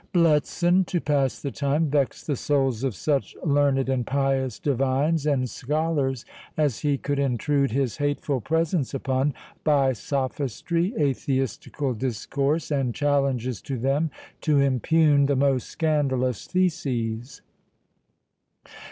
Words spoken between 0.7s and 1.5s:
to pass